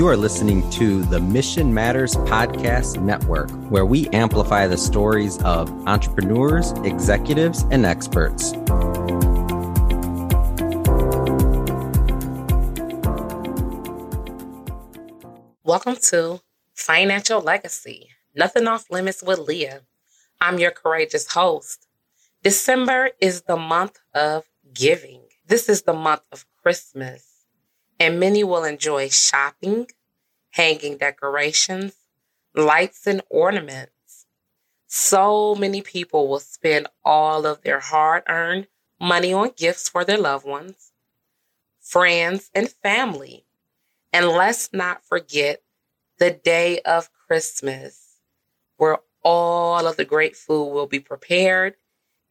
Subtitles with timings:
[0.00, 5.70] You are listening to the Mission Matters Podcast Network, where we amplify the stories of
[5.86, 8.54] entrepreneurs, executives, and experts.
[15.64, 16.40] Welcome to
[16.72, 19.80] Financial Legacy Nothing Off Limits with Lea.
[20.40, 21.86] I'm your courageous host.
[22.42, 25.20] December is the month of giving.
[25.46, 27.29] This is the month of Christmas,
[28.00, 29.86] and many will enjoy shopping,
[30.52, 31.92] hanging decorations,
[32.54, 34.26] lights, and ornaments.
[34.86, 38.66] So many people will spend all of their hard earned
[38.98, 40.92] money on gifts for their loved ones,
[41.80, 43.44] friends, and family.
[44.12, 45.62] And let's not forget
[46.18, 48.16] the day of Christmas,
[48.78, 51.74] where all of the great food will be prepared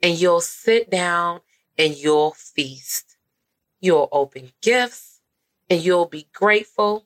[0.01, 1.41] and you'll sit down
[1.77, 3.17] and you'll feast.
[3.79, 5.18] You'll open gifts
[5.69, 7.05] and you'll be grateful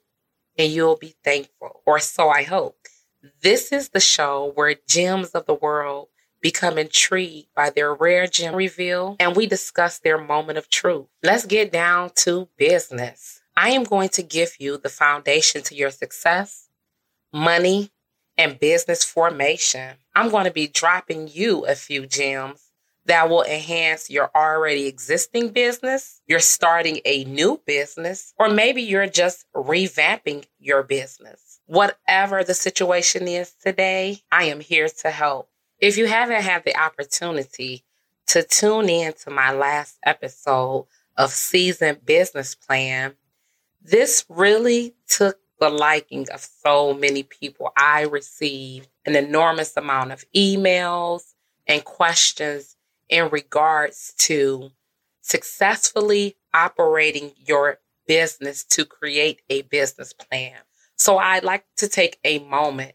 [0.58, 2.78] and you'll be thankful, or so I hope.
[3.42, 6.10] This is the show where gems of the world
[6.42, 11.08] become intrigued by their rare gem reveal and we discuss their moment of truth.
[11.24, 13.42] Let's get down to business.
[13.56, 16.68] I am going to give you the foundation to your success,
[17.32, 17.92] money,
[18.38, 19.96] and business formation.
[20.16, 22.73] I'm going to be dropping you a few gems
[23.06, 26.22] that will enhance your already existing business.
[26.28, 31.60] You're starting a new business, or maybe you're just revamping your business.
[31.66, 35.50] Whatever the situation is today, I am here to help.
[35.80, 37.84] If you haven't had the opportunity
[38.28, 40.88] to tune in to my last episode
[41.18, 43.16] of Season Business Plan,
[43.82, 47.72] this really took the liking of so many people.
[47.78, 51.34] I received an enormous amount of emails
[51.68, 52.76] and questions
[53.14, 54.72] in regards to
[55.22, 60.58] successfully operating your business to create a business plan.
[60.96, 62.94] So I'd like to take a moment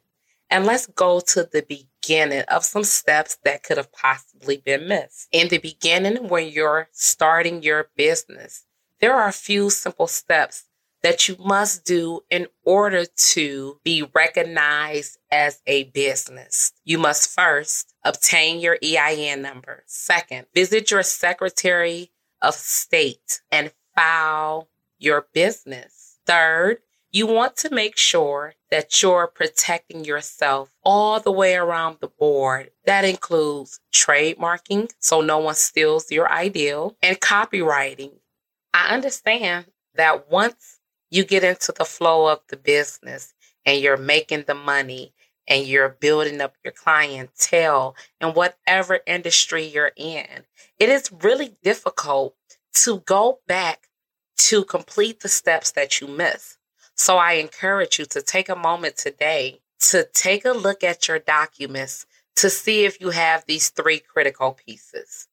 [0.50, 5.28] and let's go to the beginning of some steps that could have possibly been missed.
[5.30, 8.64] In the beginning, when you're starting your business,
[9.00, 10.64] there are a few simple steps
[11.02, 16.72] that you must do in order to be recognized as a business.
[16.84, 19.84] You must first obtain your EIN number.
[19.86, 22.10] Second, visit your Secretary
[22.42, 26.18] of State and file your business.
[26.26, 26.78] Third,
[27.10, 32.70] you want to make sure that you're protecting yourself all the way around the board.
[32.84, 38.12] That includes trademarking, so no one steals your ideal, and copyrighting.
[38.74, 40.77] I understand that once
[41.10, 45.14] you get into the flow of the business and you're making the money
[45.46, 50.44] and you're building up your clientele in whatever industry you're in.
[50.78, 52.34] It is really difficult
[52.74, 53.88] to go back
[54.36, 56.58] to complete the steps that you miss.
[56.94, 61.18] So I encourage you to take a moment today to take a look at your
[61.18, 65.28] documents to see if you have these three critical pieces,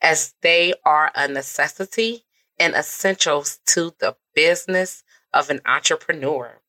[0.00, 2.24] as they are a necessity
[2.58, 5.02] and essentials to the business
[5.36, 6.60] of an entrepreneur.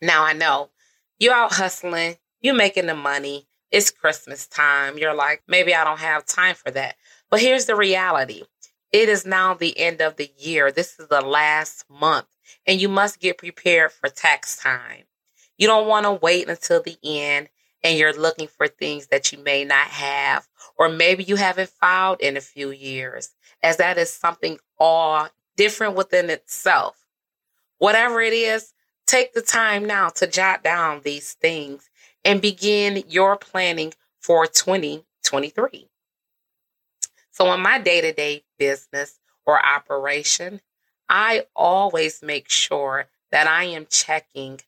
[0.00, 0.70] Now I know
[1.18, 4.98] you out hustling, you making the money, it's Christmas time.
[4.98, 6.96] You're like, maybe I don't have time for that.
[7.30, 8.42] But here's the reality.
[8.92, 10.70] It is now the end of the year.
[10.70, 12.26] This is the last month,
[12.66, 15.04] and you must get prepared for tax time.
[15.56, 17.48] You don't want to wait until the end
[17.84, 22.20] and you're looking for things that you may not have, or maybe you haven't filed
[22.20, 23.30] in a few years,
[23.62, 27.01] as that is something all different within itself.
[27.82, 28.74] Whatever it is,
[29.08, 31.90] take the time now to jot down these things
[32.24, 35.88] and begin your planning for 2023.
[37.32, 40.60] So, in my day to day business or operation,
[41.08, 44.60] I always make sure that I am checking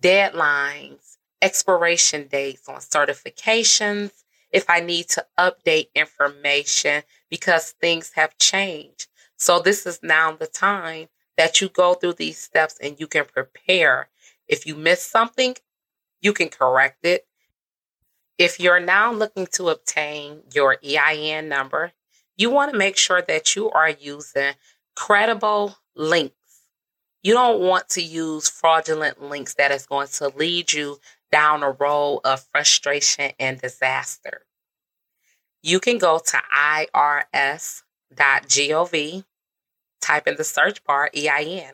[0.00, 4.10] deadlines, expiration dates on certifications,
[4.50, 9.08] if I need to update information because things have changed.
[9.36, 13.24] So, this is now the time that you go through these steps and you can
[13.24, 14.08] prepare.
[14.48, 15.56] If you miss something,
[16.20, 17.26] you can correct it.
[18.38, 21.92] If you're now looking to obtain your EIN number,
[22.36, 24.54] you want to make sure that you are using
[24.96, 26.34] credible links.
[27.22, 30.98] You don't want to use fraudulent links that is going to lead you
[31.30, 34.42] down a road of frustration and disaster.
[35.62, 36.42] You can go to
[36.94, 37.84] irs.gov
[40.04, 41.72] type in the search bar EIN.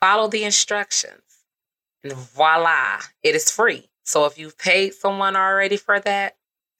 [0.00, 1.44] Follow the instructions,
[2.02, 3.90] and voila, it is free.
[4.02, 6.36] So if you've paid someone already for that,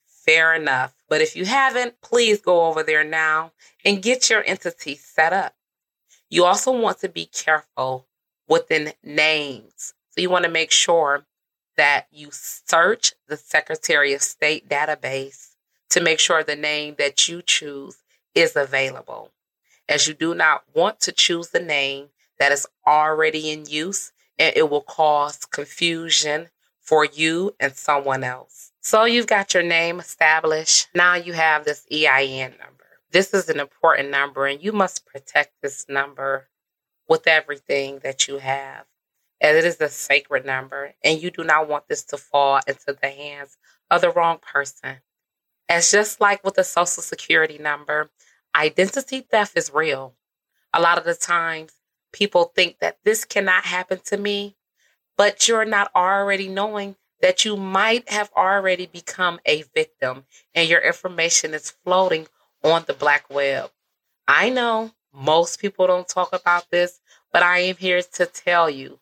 [0.06, 0.94] fair enough.
[1.08, 3.52] But if you haven't, please go over there now
[3.84, 5.54] and get your entity set up.
[6.28, 8.06] You also want to be careful
[8.48, 9.94] within names.
[10.10, 11.26] So you want to make sure
[11.76, 15.50] that you search the Secretary of State database
[15.90, 17.98] to make sure the name that you choose
[18.34, 19.30] is available,
[19.90, 22.08] as you do not want to choose the name
[22.38, 26.48] that is already in use and it will cause confusion
[26.80, 28.72] for you and someone else.
[28.80, 30.88] So you've got your name established.
[30.94, 32.86] Now you have this EIN number.
[33.12, 36.48] This is an important number, and you must protect this number
[37.08, 38.84] with everything that you have.
[39.40, 42.96] And it is a sacred number, and you do not want this to fall into
[43.00, 43.58] the hands
[43.90, 44.98] of the wrong person.
[45.68, 48.10] As just like with the social security number,
[48.54, 50.14] identity theft is real.
[50.72, 51.72] A lot of the times,
[52.12, 54.56] people think that this cannot happen to me,
[55.16, 60.24] but you're not already knowing that you might have already become a victim
[60.54, 62.26] and your information is floating
[62.62, 63.70] on the black web.
[64.26, 67.00] I know most people don't talk about this,
[67.32, 68.98] but I am here to tell you.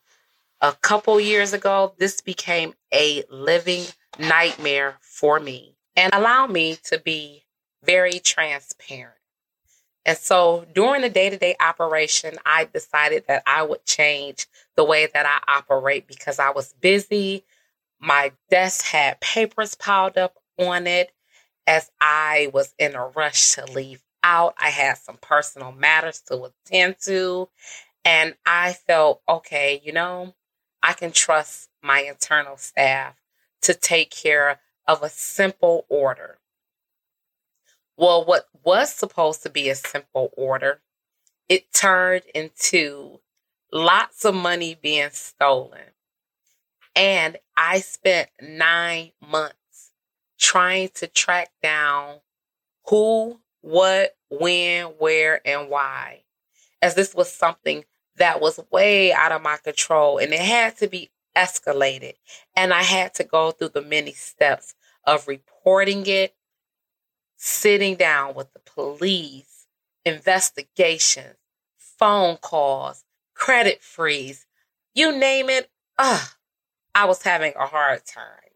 [0.61, 3.85] A couple years ago, this became a living
[4.17, 5.75] nightmare for me.
[5.95, 7.45] And allow me to be
[7.83, 9.18] very transparent.
[10.05, 14.83] And so during the day to day operation, I decided that I would change the
[14.85, 17.43] way that I operate because I was busy.
[17.99, 21.11] My desk had papers piled up on it
[21.67, 24.55] as I was in a rush to leave out.
[24.57, 27.49] I had some personal matters to attend to.
[28.05, 30.33] And I felt, okay, you know,
[30.81, 33.15] I can trust my internal staff
[33.63, 36.39] to take care of a simple order.
[37.99, 40.79] Well, what was supposed to be a simple order,
[41.49, 43.19] it turned into
[43.73, 45.81] lots of money being stolen.
[46.95, 49.91] And I spent nine months
[50.39, 52.21] trying to track down
[52.87, 56.23] who, what, when, where, and why,
[56.81, 57.83] as this was something
[58.15, 62.13] that was way out of my control and it had to be escalated.
[62.55, 64.73] And I had to go through the many steps
[65.03, 66.33] of reporting it,
[67.41, 69.65] sitting down with the police,
[70.05, 71.37] investigations,
[71.77, 74.45] phone calls, credit freeze,
[74.93, 75.71] you name it.
[75.97, 76.29] Ugh,
[76.93, 78.51] I was having a hard time.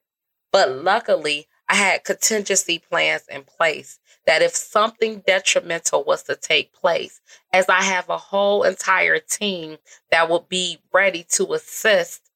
[0.51, 6.73] But luckily, I had contingency plans in place that if something detrimental was to take
[6.73, 7.21] place,
[7.53, 9.77] as I have a whole entire team
[10.11, 12.29] that will be ready to assist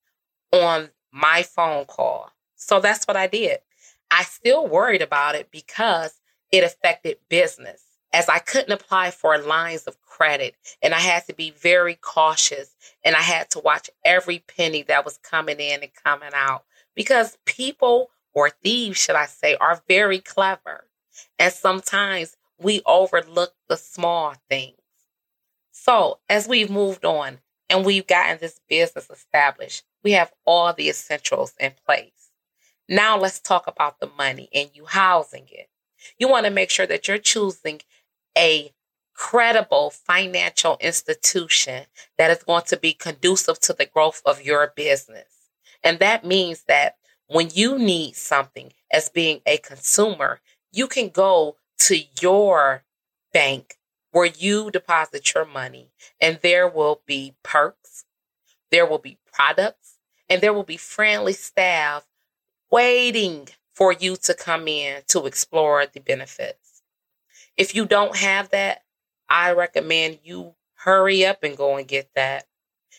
[0.54, 2.32] on my phone call.
[2.56, 3.60] So that's what I did.
[4.10, 6.17] I still worried about it because
[6.52, 7.84] it affected business
[8.14, 12.76] as I couldn't apply for lines of credit and I had to be very cautious
[13.04, 16.64] and I had to watch every penny that was coming in and coming out
[16.96, 20.86] because people or thieves, should I say, are very clever.
[21.40, 24.78] And sometimes we overlook the small things.
[25.72, 27.40] So as we've moved on
[27.70, 32.32] and we've gotten this business established, we have all the essentials in place.
[32.88, 35.70] Now let's talk about the money and you housing it.
[36.18, 37.82] You want to make sure that you're choosing
[38.38, 38.74] a
[39.14, 41.86] credible financial institution
[42.18, 45.26] that is going to be conducive to the growth of your business.
[45.84, 46.98] And that means that
[47.28, 50.40] when you need something as being a consumer,
[50.72, 52.84] you can go to your
[53.34, 53.76] bank
[54.12, 55.92] where you deposit your money
[56.22, 58.06] and there will be perks,
[58.72, 59.98] there will be products,
[60.30, 62.06] and there will be friendly staff
[62.72, 66.82] waiting for you to come in to explore the benefits.
[67.56, 68.84] If you don't have that,
[69.30, 72.48] I recommend you hurry up and go and get that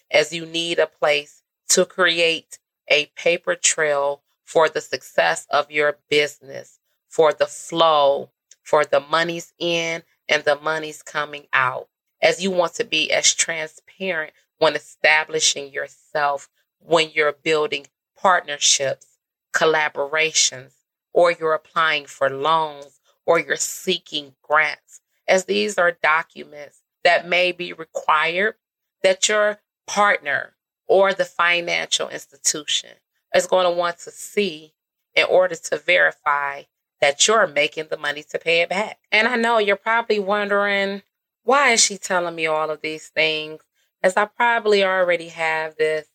[0.09, 5.99] as you need a place to create a paper trail for the success of your
[6.09, 8.31] business, for the flow,
[8.63, 11.89] for the money's in and the money's coming out.
[12.23, 19.08] As you want to be as transparent when establishing yourself, when you're building partnerships,
[19.55, 20.73] collaborations,
[21.13, 27.53] or you're applying for loans, or you're seeking grants, as these are documents that may
[27.53, 28.55] be required
[29.03, 30.55] that your partner
[30.87, 32.91] or the financial institution
[33.35, 34.73] is going to want to see
[35.15, 36.63] in order to verify
[37.01, 38.99] that you're making the money to pay it back.
[39.13, 41.03] And I know you're probably wondering,
[41.45, 43.63] why is she telling me all of these things?
[44.03, 46.07] As I probably already have this,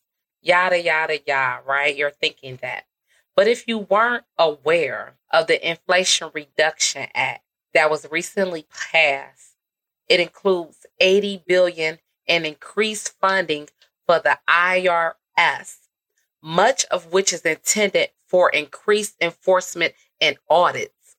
[0.42, 1.96] yada, yada, yada, right?
[1.96, 2.86] You're thinking that.
[3.36, 9.56] But if you weren't aware of the Inflation Reduction Act that was recently passed,
[10.08, 13.70] it includes 80 billion in increased funding
[14.06, 15.78] for the IRS,
[16.42, 21.16] much of which is intended for increased enforcement and audits.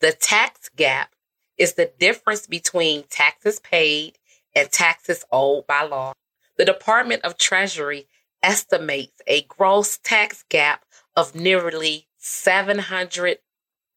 [0.00, 1.14] The tax gap
[1.56, 4.18] is the difference between taxes paid
[4.54, 6.12] and taxes owed by law.
[6.56, 8.06] The Department of Treasury
[8.42, 10.84] estimates a gross tax gap
[11.16, 13.36] of nearly $700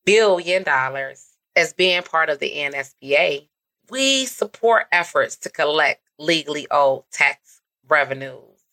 [0.06, 0.64] billion
[1.56, 3.48] as being part of the NSBA.
[3.90, 8.64] We support efforts to collect legally owed tax revenues,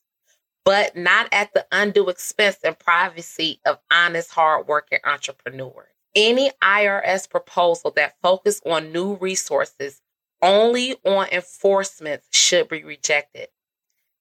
[0.65, 5.89] but not at the undue expense and privacy of honest, hardworking entrepreneurs.
[6.15, 10.01] Any IRS proposal that focuses on new resources
[10.43, 13.49] only on enforcement should be rejected.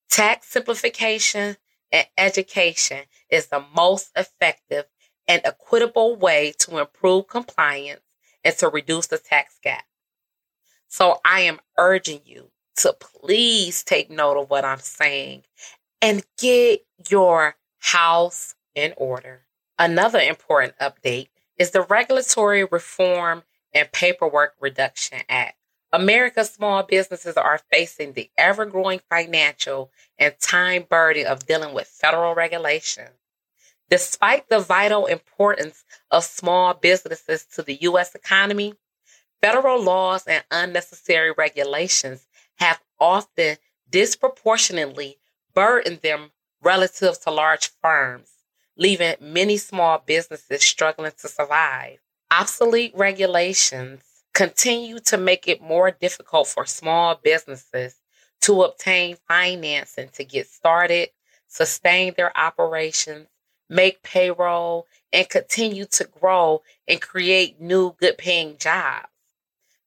[0.08, 1.56] Tax simplification
[1.92, 4.86] and education is the most effective
[5.28, 8.02] and equitable way to improve compliance
[8.44, 9.84] and to reduce the tax gap.
[10.88, 15.44] So I am urging you to please take note of what I'm saying
[16.02, 19.42] and get your house in order.
[19.78, 23.42] Another important update is the Regulatory Reform
[23.72, 25.56] and Paperwork Reduction Act.
[25.92, 31.88] America's small businesses are facing the ever growing financial and time burden of dealing with
[31.88, 33.08] federal regulation.
[33.88, 38.14] Despite the vital importance of small businesses to the U.S.
[38.14, 38.74] economy,
[39.42, 43.56] federal laws and unnecessary regulations have often
[43.90, 45.18] disproportionately
[45.54, 46.30] burdened them
[46.62, 48.30] relative to large firms,
[48.76, 51.98] leaving many small businesses struggling to survive.
[52.30, 57.96] Obsolete regulations continue to make it more difficult for small businesses
[58.42, 61.10] to obtain financing to get started,
[61.48, 63.26] sustain their operations,
[63.68, 69.08] make payroll, and continue to grow and create new good paying jobs.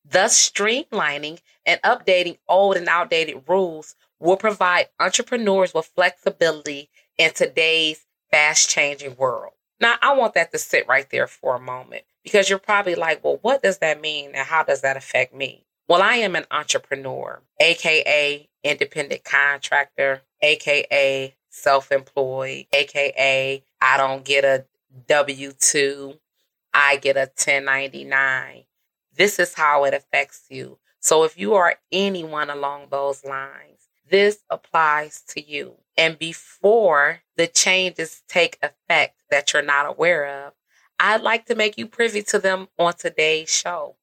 [0.05, 8.05] Thus, streamlining and updating old and outdated rules will provide entrepreneurs with flexibility in today's
[8.29, 9.53] fast changing world.
[9.83, 13.21] Now, I want that to sit right there for a moment because you're probably like,
[13.21, 15.65] well, what does that mean and how does that affect me?
[15.89, 24.45] Well, I am an entrepreneur, aka independent contractor, aka self employed, aka I don't get
[24.45, 24.63] a
[25.09, 26.13] W 2,
[26.73, 28.63] I get a 1099.
[29.13, 30.77] This is how it affects you.
[31.01, 35.75] So if you are anyone along those lines, this applies to you.
[35.97, 40.53] And before the changes take effect that you're not aware of,
[40.99, 43.95] I'd like to make you privy to them on today's show.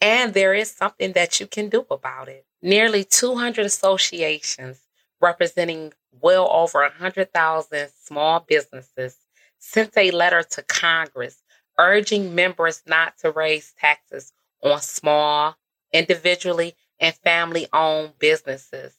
[0.00, 2.46] And there is something that you can do about it.
[2.62, 4.80] Nearly 200 associations
[5.20, 9.16] representing well over 100,000 small businesses
[9.58, 11.42] sent a letter to Congress
[11.78, 14.32] urging members not to raise taxes
[14.62, 15.56] on small,
[15.92, 18.94] individually, and family owned businesses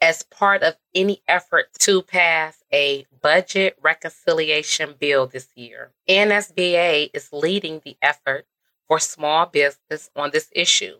[0.00, 5.92] as part of any effort to pass a budget reconciliation bill this year.
[6.08, 8.46] NSBA is leading the effort
[8.88, 10.96] for small business on this issue.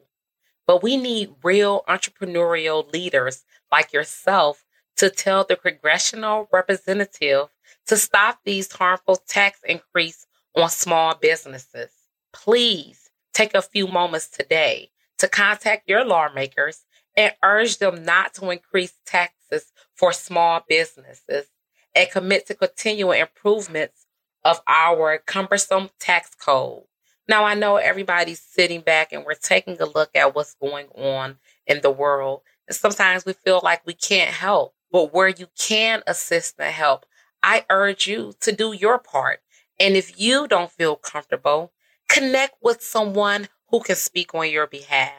[0.67, 4.65] But we need real entrepreneurial leaders like yourself
[4.97, 7.49] to tell the congressional representative
[7.87, 11.91] to stop these harmful tax increase on small businesses.
[12.33, 16.85] Please take a few moments today to contact your lawmakers
[17.17, 21.47] and urge them not to increase taxes for small businesses
[21.95, 24.07] and commit to continual improvements
[24.45, 26.85] of our cumbersome tax code.
[27.29, 31.39] Now, I know everybody's sitting back and we're taking a look at what's going on
[31.67, 32.43] in the world.
[32.67, 37.07] And sometimes we feel like we can't help, but where you can assist and help,
[37.43, 39.41] I urge you to do your part.
[39.79, 41.73] And if you don't feel comfortable,
[42.09, 45.13] connect with someone who can speak on your behalf.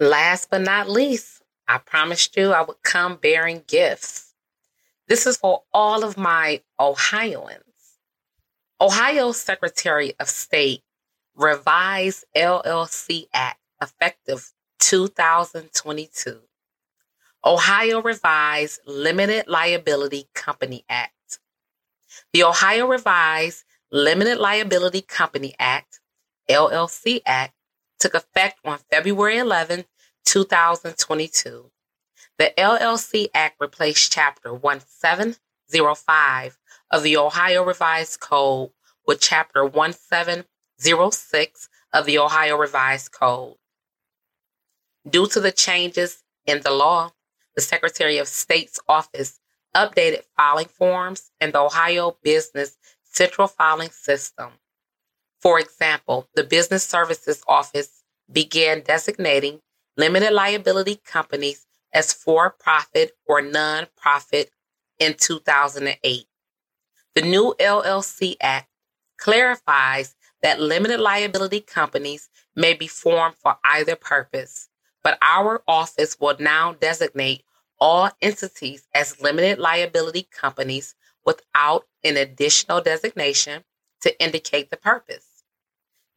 [0.00, 4.34] Last but not least, I promised you I would come bearing gifts.
[5.08, 7.64] This is for all of my Ohioans.
[8.80, 10.82] Ohio Secretary of State
[11.34, 16.40] revised LLC Act effective 2022.
[17.44, 21.40] Ohio Revised Limited Liability Company Act.
[22.32, 26.00] The Ohio Revised Limited Liability Company Act,
[26.48, 27.54] LLC Act,
[27.98, 29.84] took effect on February 11,
[30.24, 31.70] 2022.
[32.38, 36.58] The LLC Act replaced Chapter 1705
[36.90, 38.70] of the Ohio Revised Code
[39.06, 43.56] with Chapter 1706 of the Ohio Revised Code.
[45.08, 47.12] Due to the changes in the law,
[47.54, 49.40] the Secretary of State's office
[49.74, 54.52] updated filing forms in the Ohio Business Central Filing System.
[55.40, 59.60] For example, the Business Services Office began designating
[59.96, 64.50] limited liability companies as for profit or non profit
[64.98, 66.26] in 2008.
[67.14, 68.68] The new LLC Act
[69.16, 74.68] clarifies that limited liability companies may be formed for either purpose,
[75.02, 77.42] but our office will now designate
[77.80, 83.64] all entities as limited liability companies without an additional designation
[84.00, 85.27] to indicate the purpose.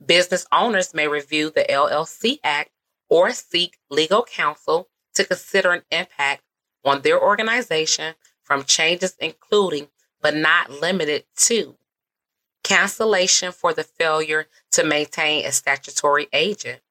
[0.06, 2.72] Business owners may review the LLC Act
[3.10, 6.44] or seek legal counsel to consider an impact
[6.84, 9.88] on their organization from changes including,
[10.22, 11.78] but not limited to,
[12.64, 16.82] cancellation for the failure to maintain a statutory agent.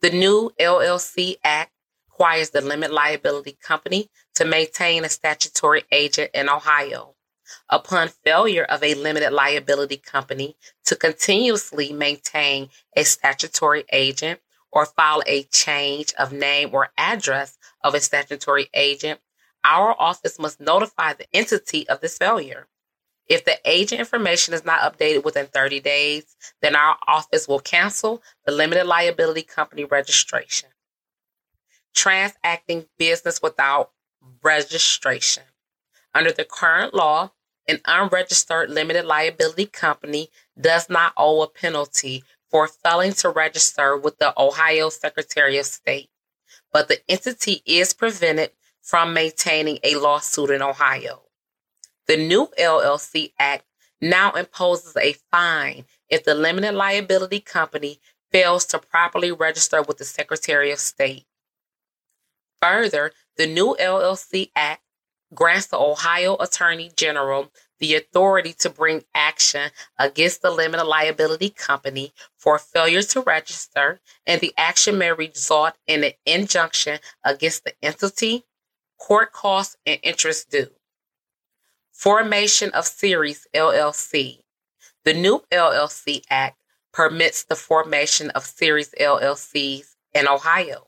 [0.00, 1.72] The new LLC Act
[2.08, 7.14] requires the limit liability company to maintain a statutory agent in Ohio.
[7.68, 14.40] Upon failure of a limited liability company to continuously maintain a statutory agent
[14.70, 19.20] or file a change of name or address of a statutory agent,
[19.64, 22.66] our office must notify the entity of this failure.
[23.28, 28.22] If the agent information is not updated within 30 days, then our office will cancel
[28.46, 30.70] the limited liability company registration.
[31.94, 33.90] Transacting business without
[34.42, 35.42] registration.
[36.14, 37.32] Under the current law,
[37.68, 44.18] an unregistered limited liability company does not owe a penalty for failing to register with
[44.18, 46.08] the Ohio Secretary of State,
[46.72, 48.50] but the entity is prevented
[48.82, 51.22] from maintaining a lawsuit in Ohio.
[52.06, 53.64] The new LLC Act
[54.00, 58.00] now imposes a fine if the limited liability company
[58.32, 61.26] fails to properly register with the Secretary of State.
[62.62, 64.82] Further, the new LLC Act
[65.34, 72.12] grants the Ohio Attorney General the authority to bring action against the limited liability company
[72.36, 78.44] for failure to register, and the action may result in an injunction against the entity,
[78.98, 80.68] court costs, and interest due.
[81.92, 84.40] Formation of Series LLC.
[85.04, 86.58] The new LLC Act
[86.92, 90.87] permits the formation of Series LLCs in Ohio.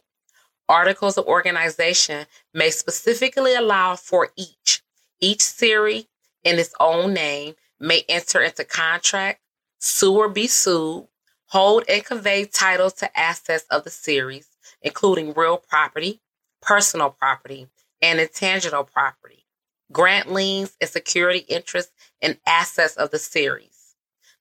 [0.70, 4.82] Articles of organization may specifically allow for each.
[5.20, 6.06] Each series
[6.44, 9.40] in its own name may enter into contract,
[9.80, 11.08] sue or be sued,
[11.46, 14.48] hold and convey title to assets of the series,
[14.80, 16.20] including real property,
[16.62, 17.68] personal property,
[18.00, 19.44] and intangible property
[19.92, 23.94] grant liens, and security interests in assets of the series.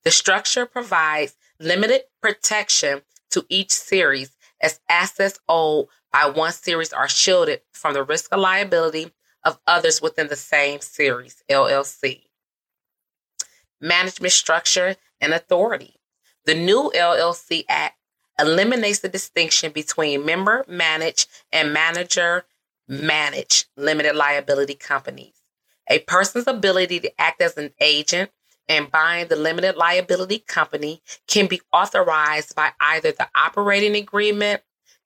[0.04, 7.10] The structure provides limited protection to each series as assets owed by one series are
[7.10, 9.12] shielded from the risk of liability
[9.44, 12.24] of others within the same series, LLC.
[13.82, 15.96] Management structure and authority.
[16.46, 17.98] The new LLC Act
[18.40, 22.46] eliminates the distinction between member managed and manager
[22.88, 25.34] managed limited liability companies.
[25.90, 28.32] A person's ability to act as an agent
[28.68, 34.62] and bind the limited liability company can be authorized by either the operating agreement,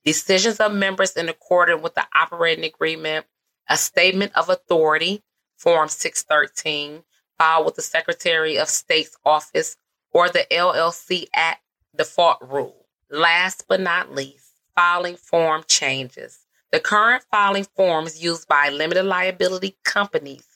[0.06, 3.26] decisions of members in accordance with the operating agreement,
[3.70, 5.24] a statement of authority,
[5.58, 7.04] Form 613,
[7.38, 9.78] filed with the Secretary of State's office,
[10.12, 11.62] or the LLC Act
[11.96, 12.86] default rule.
[13.10, 16.40] Last but not least, filing form changes.
[16.72, 20.48] The current filing forms used by limited liability companies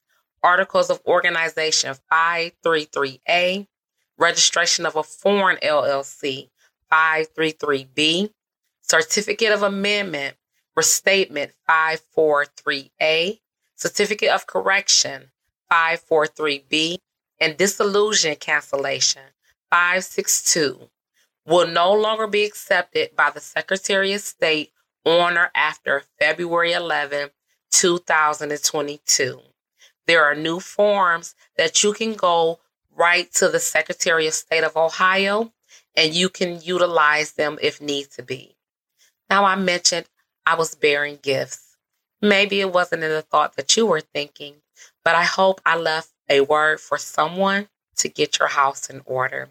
[0.43, 3.67] Articles of Organization 533A,
[4.17, 6.49] Registration of a Foreign LLC
[6.91, 8.31] 533B,
[8.89, 10.37] Certificate of Amendment,
[10.75, 13.39] Restatement 543A,
[13.75, 15.31] Certificate of Correction
[15.71, 16.97] 543B,
[17.39, 19.23] and Dissolution Cancellation
[19.71, 20.89] 562
[21.45, 24.71] will no longer be accepted by the Secretary of State
[25.05, 27.29] on or after February 11,
[27.71, 29.41] 2022.
[30.05, 32.59] There are new forms that you can go
[32.95, 35.53] right to the Secretary of State of Ohio
[35.95, 38.56] and you can utilize them if need to be.
[39.29, 40.07] Now, I mentioned
[40.45, 41.75] I was bearing gifts.
[42.21, 44.55] Maybe it wasn't in the thought that you were thinking,
[45.03, 49.49] but I hope I left a word for someone to get your house in order.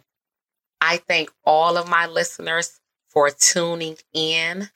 [0.80, 4.70] I thank all of my listeners for tuning in.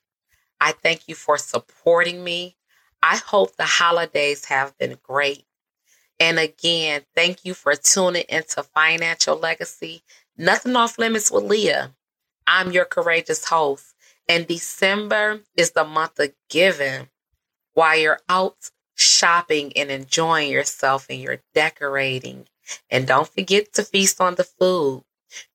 [0.60, 2.56] I thank you for supporting me.
[3.02, 5.44] I hope the holidays have been great.
[6.18, 10.02] And again, thank you for tuning into Financial Legacy.
[10.36, 11.74] Nothing off limits with Lea.
[12.46, 13.89] I'm your courageous host.
[14.30, 17.08] And December is the month of giving.
[17.74, 22.46] While you're out shopping and enjoying yourself and you're decorating.
[22.88, 25.02] And don't forget to feast on the food.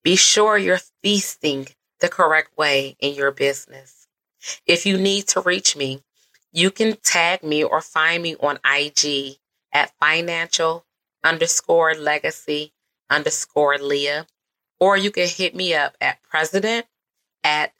[0.03, 1.69] Be sure you're feasting
[2.01, 4.07] the correct way in your business.
[4.65, 6.01] If you need to reach me,
[6.51, 9.37] you can tag me or find me on IG
[9.71, 10.85] at financial
[11.23, 12.73] underscore legacy
[13.09, 14.23] underscore Lea,
[14.81, 16.87] or you can hit me up at president
[17.41, 17.71] at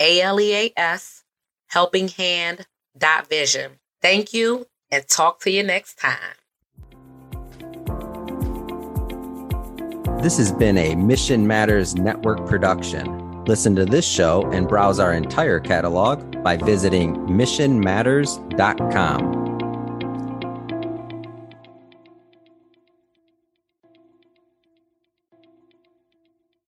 [0.00, 1.24] ALEAS
[1.68, 3.78] helping hand dot vision.
[4.02, 6.16] Thank you and talk to you next time.
[10.22, 13.44] This has been a Mission Matters Network production.
[13.44, 19.47] Listen to this show and browse our entire catalog by visiting missionmatters.com.